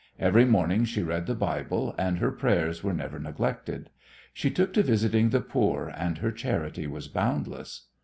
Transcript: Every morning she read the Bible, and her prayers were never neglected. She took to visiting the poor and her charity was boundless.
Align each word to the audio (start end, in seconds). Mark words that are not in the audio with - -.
Every 0.17 0.45
morning 0.45 0.83
she 0.85 1.03
read 1.03 1.27
the 1.27 1.35
Bible, 1.35 1.93
and 1.95 2.17
her 2.17 2.31
prayers 2.31 2.83
were 2.83 2.91
never 2.91 3.19
neglected. 3.19 3.91
She 4.33 4.49
took 4.49 4.73
to 4.73 4.81
visiting 4.81 5.29
the 5.29 5.41
poor 5.41 5.93
and 5.95 6.17
her 6.17 6.31
charity 6.31 6.87
was 6.87 7.07
boundless. 7.07 7.85